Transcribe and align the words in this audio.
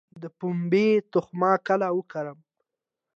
د 0.21 0.23
پنبې 0.37 0.87
تخم 1.13 1.41
کله 1.67 1.87
وکرم؟ 1.97 2.39